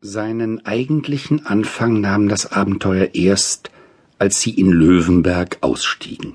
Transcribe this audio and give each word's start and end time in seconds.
Seinen 0.00 0.64
eigentlichen 0.64 1.44
Anfang 1.44 2.00
nahm 2.00 2.28
das 2.28 2.52
Abenteuer 2.52 3.08
erst, 3.14 3.72
als 4.20 4.40
sie 4.40 4.52
in 4.52 4.70
Löwenberg 4.70 5.58
ausstiegen. 5.60 6.34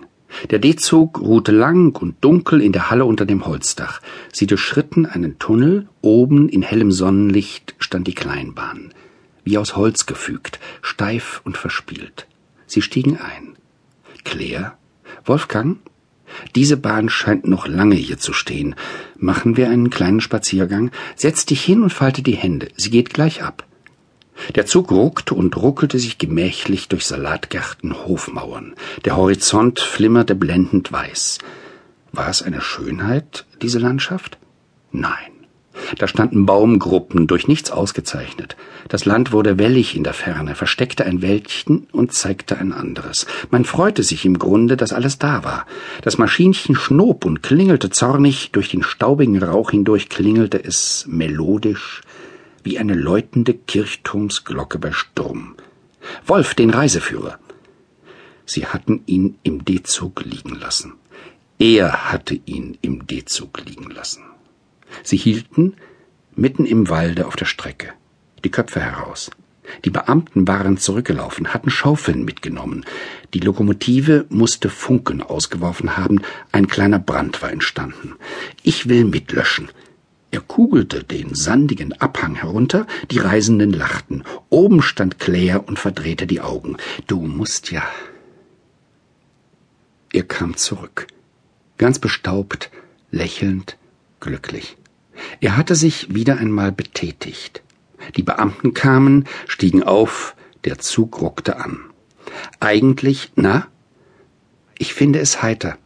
Der 0.49 0.59
D-Zug 0.59 1.21
ruhte 1.21 1.53
lang 1.53 1.95
und 1.95 2.21
dunkel 2.21 2.61
in 2.61 2.73
der 2.73 2.89
Halle 2.89 3.05
unter 3.05 3.25
dem 3.25 3.45
Holzdach. 3.45 4.01
Sie 4.33 4.47
durchschritten 4.47 5.05
einen 5.05 5.39
Tunnel, 5.39 5.87
oben 6.01 6.49
in 6.49 6.61
hellem 6.61 6.91
Sonnenlicht 6.91 7.75
stand 7.79 8.07
die 8.07 8.15
Kleinbahn, 8.15 8.93
wie 9.45 9.57
aus 9.57 9.77
Holz 9.77 10.07
gefügt, 10.07 10.59
steif 10.81 11.39
und 11.45 11.55
verspielt. 11.55 12.27
Sie 12.67 12.81
stiegen 12.81 13.17
ein. 13.17 13.55
Claire? 14.25 14.73
Wolfgang? 15.23 15.77
Diese 16.55 16.77
Bahn 16.77 17.09
scheint 17.09 17.47
noch 17.47 17.67
lange 17.67 17.95
hier 17.95 18.17
zu 18.17 18.33
stehen. 18.33 18.75
Machen 19.17 19.57
wir 19.57 19.69
einen 19.69 19.89
kleinen 19.89 20.21
Spaziergang? 20.21 20.91
Setz 21.15 21.45
dich 21.45 21.63
hin 21.63 21.83
und 21.83 21.91
falte 21.91 22.21
die 22.21 22.35
Hände. 22.35 22.69
Sie 22.75 22.89
geht 22.89 23.13
gleich 23.13 23.43
ab. 23.43 23.65
Der 24.55 24.65
Zug 24.65 24.91
ruckte 24.91 25.35
und 25.35 25.55
ruckelte 25.57 25.99
sich 25.99 26.17
gemächlich 26.17 26.87
durch 26.87 27.05
Salatgärten, 27.05 28.05
Hofmauern. 28.05 28.73
Der 29.05 29.15
Horizont 29.15 29.79
flimmerte 29.79 30.35
blendend 30.35 30.91
weiß. 30.91 31.37
War 32.11 32.29
es 32.29 32.41
eine 32.41 32.61
Schönheit, 32.61 33.45
diese 33.61 33.79
Landschaft? 33.79 34.37
Nein. 34.91 35.32
Da 35.97 36.07
standen 36.07 36.45
Baumgruppen, 36.45 37.27
durch 37.27 37.47
nichts 37.47 37.71
ausgezeichnet. 37.71 38.55
Das 38.89 39.05
Land 39.05 39.31
wurde 39.31 39.57
wellig 39.57 39.95
in 39.95 40.03
der 40.03 40.13
Ferne, 40.13 40.55
versteckte 40.55 41.05
ein 41.05 41.21
Wäldchen 41.21 41.87
und 41.91 42.13
zeigte 42.13 42.57
ein 42.57 42.73
anderes. 42.73 43.25
Man 43.51 43.65
freute 43.65 44.03
sich 44.03 44.25
im 44.25 44.39
Grunde, 44.39 44.77
dass 44.77 44.93
alles 44.93 45.19
da 45.19 45.43
war. 45.43 45.65
Das 46.01 46.17
Maschinchen 46.17 46.75
schnob 46.75 47.25
und 47.25 47.43
klingelte 47.43 47.89
zornig, 47.89 48.51
durch 48.51 48.69
den 48.69 48.83
staubigen 48.83 49.41
Rauch 49.41 49.71
hindurch 49.71 50.09
klingelte 50.09 50.63
es 50.63 51.05
melodisch, 51.07 52.01
wie 52.63 52.79
eine 52.79 52.95
läutende 52.95 53.53
Kirchturmsglocke 53.53 54.79
bei 54.79 54.91
Sturm. 54.91 55.55
Wolf, 56.25 56.53
den 56.55 56.69
Reiseführer. 56.69 57.39
Sie 58.45 58.65
hatten 58.65 59.03
ihn 59.05 59.35
im 59.43 59.63
D-Zug 59.63 60.23
liegen 60.25 60.55
lassen. 60.55 60.93
Er 61.59 62.11
hatte 62.11 62.39
ihn 62.45 62.77
im 62.81 63.07
D-Zug 63.07 63.61
liegen 63.65 63.89
lassen. 63.89 64.23
Sie 65.01 65.17
hielten 65.17 65.75
mitten 66.35 66.65
im 66.65 66.89
Walde 66.89 67.27
auf 67.27 67.35
der 67.35 67.45
Strecke, 67.45 67.93
die 68.43 68.51
Köpfe 68.51 68.79
heraus. 68.79 69.31
Die 69.85 69.89
Beamten 69.89 70.47
waren 70.47 70.77
zurückgelaufen, 70.77 71.53
hatten 71.53 71.69
Schaufeln 71.69 72.25
mitgenommen. 72.25 72.85
Die 73.33 73.39
Lokomotive 73.39 74.25
musste 74.29 74.69
Funken 74.69 75.21
ausgeworfen 75.21 75.97
haben, 75.97 76.21
ein 76.51 76.67
kleiner 76.67 76.99
Brand 76.99 77.41
war 77.41 77.51
entstanden. 77.51 78.15
Ich 78.61 78.89
will 78.89 79.05
mitlöschen. 79.05 79.69
Er 80.31 80.41
kugelte 80.41 81.03
den 81.03 81.35
sandigen 81.35 81.93
Abhang 81.93 82.35
herunter, 82.35 82.87
die 83.11 83.19
Reisenden 83.19 83.71
lachten. 83.71 84.23
Oben 84.49 84.81
stand 84.81 85.19
Claire 85.19 85.63
und 85.67 85.77
verdrehte 85.77 86.25
die 86.25 86.41
Augen. 86.41 86.77
Du 87.07 87.21
musst 87.21 87.71
ja. 87.71 87.83
Er 90.11 90.23
kam 90.23 90.57
zurück, 90.57 91.07
ganz 91.77 91.99
bestaubt, 91.99 92.71
lächelnd, 93.11 93.77
glücklich. 94.19 94.75
Er 95.39 95.57
hatte 95.57 95.75
sich 95.75 96.13
wieder 96.13 96.37
einmal 96.37 96.71
betätigt. 96.71 97.61
Die 98.15 98.23
Beamten 98.23 98.73
kamen, 98.73 99.25
stiegen 99.47 99.83
auf, 99.83 100.35
der 100.65 100.79
Zug 100.79 101.21
ruckte 101.21 101.57
an. 101.57 101.79
Eigentlich, 102.59 103.31
na? 103.35 103.67
Ich 104.77 104.93
finde 104.93 105.19
es 105.19 105.41
heiter. 105.41 105.77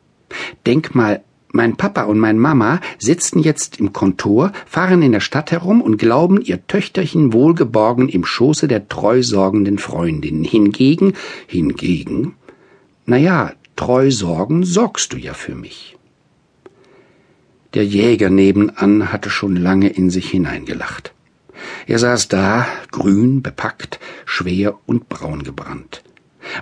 Denk 0.65 0.95
mal, 0.95 1.23
mein 1.51 1.77
Papa 1.77 2.03
und 2.03 2.19
mein 2.19 2.37
Mama 2.37 2.81
sitzen 2.99 3.39
jetzt 3.39 3.79
im 3.79 3.93
Kontor, 3.93 4.51
fahren 4.65 5.01
in 5.01 5.11
der 5.11 5.21
Stadt 5.21 5.51
herum 5.51 5.81
und 5.81 5.97
glauben, 5.97 6.41
ihr 6.41 6.67
Töchterchen 6.67 7.33
wohlgeborgen 7.33 8.09
im 8.09 8.25
Schoße 8.25 8.67
der 8.67 8.87
treu 8.87 9.23
sorgenden 9.23 9.77
Freundin. 9.77 10.43
Hingegen, 10.43 11.13
hingegen, 11.47 12.35
na 13.05 13.17
ja, 13.17 13.53
treu 13.75 14.11
sorgen 14.11 14.63
sorgst 14.63 15.13
du 15.13 15.17
ja 15.17 15.33
für 15.33 15.55
mich. 15.55 15.96
Der 17.77 17.85
Jäger 17.85 18.31
nebenan 18.31 19.11
hatte 19.11 19.29
schon 19.29 19.55
lange 19.55 19.89
in 19.89 20.09
sich 20.09 20.31
hineingelacht. 20.31 21.13
Er 21.85 21.99
saß 21.99 22.27
da, 22.27 22.65
grün, 22.89 23.43
bepackt, 23.43 23.99
schwer 24.25 24.79
und 24.87 25.09
braun 25.09 25.43
gebrannt. 25.43 26.01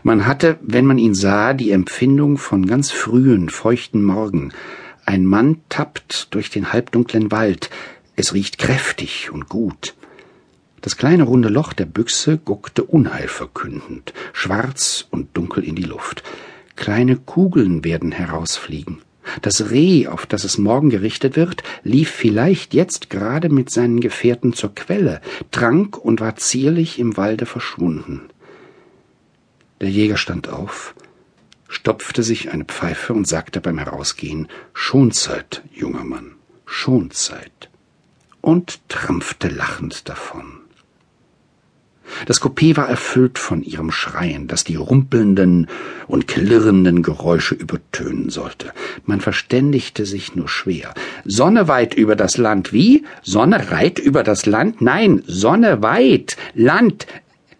Man 0.04 0.28
hatte, 0.28 0.58
wenn 0.62 0.86
man 0.86 0.98
ihn 0.98 1.16
sah, 1.16 1.54
die 1.54 1.72
Empfindung 1.72 2.38
von 2.38 2.66
ganz 2.66 2.92
frühen, 2.92 3.48
feuchten 3.48 4.04
Morgen. 4.04 4.52
Ein 5.06 5.26
Mann 5.26 5.62
tappt 5.70 6.34
durch 6.34 6.50
den 6.50 6.74
halbdunklen 6.74 7.32
Wald. 7.32 7.70
Es 8.18 8.34
riecht 8.34 8.58
kräftig 8.58 9.32
und 9.32 9.48
gut. 9.48 9.96
Das 10.82 10.98
kleine 10.98 11.24
runde 11.24 11.48
Loch 11.48 11.72
der 11.72 11.86
Büchse 11.86 12.38
guckte 12.38 12.84
unheilverkündend, 12.84 14.14
schwarz 14.34 15.08
und 15.12 15.38
dunkel 15.38 15.64
in 15.64 15.76
die 15.76 15.84
Luft. 15.84 16.24
Kleine 16.76 17.16
Kugeln 17.16 17.86
werden 17.86 18.12
herausfliegen. 18.12 19.05
Das 19.42 19.70
Reh, 19.72 20.08
auf 20.08 20.26
das 20.26 20.44
es 20.44 20.58
morgen 20.58 20.90
gerichtet 20.90 21.36
wird, 21.36 21.64
lief 21.84 22.10
vielleicht 22.10 22.74
jetzt 22.74 23.10
gerade 23.10 23.50
mit 23.50 23.70
seinen 23.70 24.00
Gefährten 24.00 24.54
zur 24.54 24.74
Quelle, 24.74 25.22
trank 25.52 25.98
und 25.98 26.22
war 26.22 26.36
zierlich 26.36 27.00
im 27.00 27.18
Walde 27.18 27.46
verschwunden. 27.46 28.22
Der 29.82 29.90
Jäger 29.90 30.18
stand 30.18 30.50
auf, 30.50 30.96
stopfte 31.68 32.24
sich 32.24 32.52
eine 32.52 32.66
Pfeife 32.66 33.14
und 33.14 33.28
sagte 33.28 33.62
beim 33.62 33.78
Herausgehen 33.78 34.48
Schonzeit, 34.74 35.64
junger 35.74 36.04
Mann, 36.04 36.36
Schonzeit, 36.66 37.70
und 38.42 38.80
trampfte 38.90 39.50
lachend 39.50 40.08
davon. 40.08 40.65
Das 42.26 42.42
Coupé 42.42 42.76
war 42.76 42.90
erfüllt 42.90 43.38
von 43.38 43.62
ihrem 43.62 43.92
Schreien, 43.92 44.48
das 44.48 44.64
die 44.64 44.76
rumpelnden 44.76 45.68
und 46.08 46.28
klirrenden 46.28 47.04
Geräusche 47.04 47.56
übertönen 47.56 48.30
sollte. 48.30 48.72
Man 49.06 49.22
verständigte 49.22 50.06
sich 50.06 50.36
nur 50.36 50.50
schwer. 50.50 50.94
Sonne 51.24 51.68
weit 51.68 51.94
über 51.94 52.16
das 52.16 52.38
Land. 52.38 52.74
Wie? 52.74 53.06
Sonne 53.22 53.72
reit 53.72 54.00
über 54.00 54.24
das 54.24 54.46
Land? 54.46 54.82
Nein, 54.82 55.24
Sonne 55.28 55.82
weit. 55.82 56.38
Land. 56.54 57.08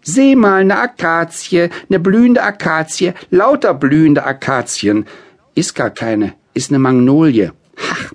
Seh 0.02 0.36
mal, 0.36 0.64
ne 0.64 0.78
Akazie, 0.78 1.68
ne 1.88 1.98
blühende 1.98 2.42
Akazie, 2.42 3.12
lauter 3.30 3.74
blühende 3.74 4.24
Akazien. 4.24 5.04
Ist 5.54 5.74
gar 5.74 5.90
keine, 5.90 6.34
ist 6.54 6.70
ne 6.70 6.78
Magnolie. 6.78 7.50
Ach, 7.90 8.12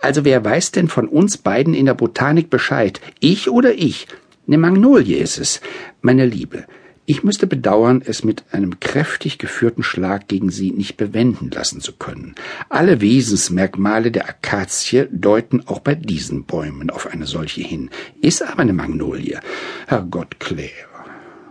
also 0.00 0.24
wer 0.24 0.44
weiß 0.44 0.72
denn 0.72 0.88
von 0.88 1.08
uns 1.08 1.36
beiden 1.36 1.74
in 1.74 1.86
der 1.86 1.94
Botanik 1.94 2.50
Bescheid? 2.50 3.00
Ich 3.20 3.50
oder 3.50 3.74
ich? 3.74 4.06
Eine 4.48 4.56
Magnolie 4.56 5.18
ist 5.18 5.36
es, 5.36 5.60
meine 6.00 6.24
Liebe. 6.24 6.64
Ich 7.04 7.22
müsste 7.22 7.46
bedauern, 7.46 8.02
es 8.04 8.24
mit 8.24 8.44
einem 8.50 8.80
kräftig 8.80 9.36
geführten 9.36 9.82
Schlag 9.82 10.26
gegen 10.26 10.50
sie 10.50 10.70
nicht 10.70 10.96
bewenden 10.96 11.50
lassen 11.50 11.82
zu 11.82 11.92
können. 11.92 12.34
Alle 12.70 13.02
Wesensmerkmale 13.02 14.10
der 14.10 14.26
Akazie 14.26 15.06
deuten 15.10 15.66
auch 15.66 15.80
bei 15.80 15.94
diesen 15.94 16.44
Bäumen 16.44 16.88
auf 16.88 17.08
eine 17.08 17.26
solche 17.26 17.60
hin. 17.60 17.90
Ist 18.22 18.42
aber 18.42 18.60
eine 18.60 18.72
Magnolie. 18.72 19.38
Herrgott, 19.86 20.40
Claire. 20.40 20.88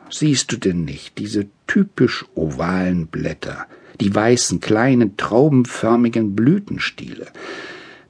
Siehst 0.10 0.52
du 0.52 0.58
denn 0.58 0.84
nicht 0.84 1.20
diese 1.20 1.46
typisch 1.68 2.26
ovalen 2.34 3.06
Blätter, 3.06 3.68
die 4.02 4.14
weißen, 4.14 4.60
kleinen, 4.60 5.18
traubenförmigen 5.18 6.36
Blütenstiele? 6.36 7.28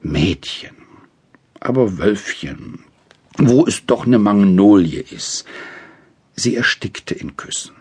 Mädchen, 0.00 0.76
aber 1.60 1.98
Wölfchen, 1.98 2.84
wo 3.38 3.66
es 3.66 3.86
doch 3.86 4.06
eine 4.06 4.18
Magnolie 4.18 5.00
ist. 5.00 5.44
Sie 6.34 6.56
erstickte 6.56 7.14
in 7.14 7.36
Küssen. 7.36 7.72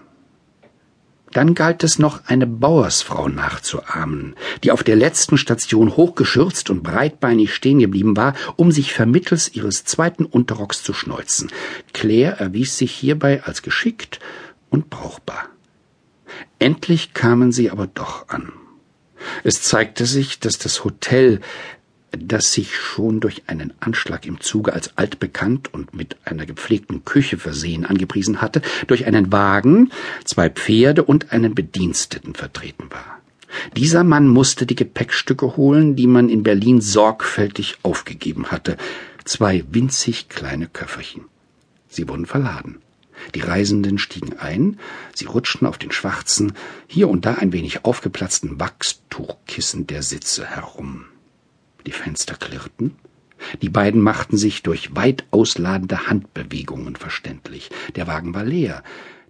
Dann 1.32 1.56
galt 1.56 1.84
es 1.84 2.00
noch, 2.00 2.22
eine 2.26 2.48
Bauersfrau 2.48 3.28
nachzuahmen, 3.28 4.36
die 4.64 4.72
auf 4.72 4.84
der 4.84 4.96
letzten 4.96 5.38
Station 5.38 5.96
hochgeschürzt 5.96 6.70
und 6.70 6.84
breitbeinig 6.84 7.54
stehen 7.54 7.80
geblieben 7.80 8.16
war, 8.16 8.34
um 8.56 8.72
sich 8.72 8.94
vermittels 8.94 9.54
ihres 9.54 9.84
zweiten 9.84 10.26
Unterrocks 10.26 10.84
zu 10.84 10.94
schneuzen. 10.94 11.52
Claire 11.94 12.40
erwies 12.40 12.78
sich 12.78 12.92
hierbei 12.92 13.44
als 13.44 13.62
geschickt 13.62 14.20
und 14.70 14.90
brauchbar. 14.90 15.50
Endlich 16.60 17.14
kamen 17.14 17.52
sie 17.52 17.70
aber 17.70 17.88
doch 17.88 18.30
an. 18.30 18.52
Es 19.44 19.62
zeigte 19.62 20.06
sich, 20.06 20.40
dass 20.40 20.58
das 20.58 20.84
Hotel, 20.84 21.42
das 22.12 22.54
sich 22.54 22.76
schon 22.76 23.20
durch 23.20 23.44
einen 23.48 23.74
Anschlag 23.80 24.26
im 24.26 24.40
Zuge 24.40 24.74
als 24.74 24.98
altbekannt 24.98 25.74
und 25.74 25.94
mit 25.94 26.16
einer 26.26 26.46
gepflegten 26.46 27.06
Küche 27.06 27.38
versehen 27.38 27.86
angepriesen 27.86 28.42
hatte, 28.42 28.62
durch 28.88 29.06
einen 29.06 29.32
Wagen, 29.32 29.92
zwei 30.24 30.50
Pferde 30.50 31.04
und 31.04 31.32
einen 31.32 31.54
Bediensteten 31.54 32.34
vertreten 32.34 32.90
war. 32.90 33.22
Dieser 33.76 34.04
Mann 34.04 34.28
musste 34.28 34.66
die 34.66 34.76
Gepäckstücke 34.76 35.58
holen, 35.58 35.96
die 35.96 36.08
man 36.08 36.30
in 36.30 36.44
Berlin 36.44 36.82
sorgfältig 36.82 37.78
aufgegeben 37.84 38.52
hatte, 38.52 38.78
zwei 39.26 39.64
winzig 39.72 40.30
kleine 40.30 40.68
Köfferchen. 40.68 41.26
Sie 41.88 42.08
wurden 42.08 42.26
verladen. 42.26 42.82
Die 43.34 43.40
Reisenden 43.40 43.98
stiegen 43.98 44.38
ein, 44.38 44.80
sie 45.14 45.26
rutschten 45.26 45.68
auf 45.68 45.78
den 45.78 45.92
schwarzen, 45.92 46.54
hier 46.88 47.10
und 47.10 47.26
da 47.26 47.36
ein 47.36 47.52
wenig 47.52 47.84
aufgeplatzten 47.84 48.60
Wachstuchkissen 48.60 49.88
der 49.88 50.04
Sitze 50.04 50.46
herum. 50.46 51.06
Die 51.88 51.94
Fenster 51.94 52.36
klirrten. 52.36 52.98
Die 53.62 53.70
beiden 53.70 54.02
machten 54.02 54.36
sich 54.36 54.62
durch 54.62 54.94
weit 54.98 55.26
ausladende 55.32 56.08
Handbewegungen 56.08 56.98
verständlich. 56.98 57.70
Der 57.96 58.08
Wagen 58.08 58.36
war 58.36 58.44
leer, 58.44 58.84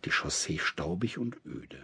die 0.05 0.09
Chaussee 0.09 0.57
staubig 0.57 1.19
und 1.19 1.37
öde. 1.45 1.77